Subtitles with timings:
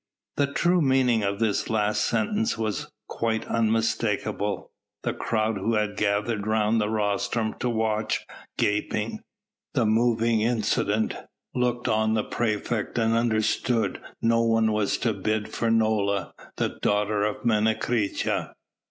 [0.35, 4.71] The true meaning of this last sentence was quite unmistakable.
[5.03, 8.25] The crowd who had gathered round the rostrum to watch,
[8.57, 9.19] gaping,
[9.75, 11.13] the moving incident,
[11.53, 17.21] looked on the praefect and understood no one was to bid for Nola, the daughter
[17.23, 18.55] of Menecreta.